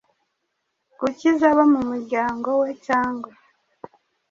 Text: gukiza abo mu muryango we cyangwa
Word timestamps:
gukiza 0.99 1.45
abo 1.51 1.63
mu 1.73 1.81
muryango 1.89 2.49
we 2.61 2.69
cyangwa 2.85 3.31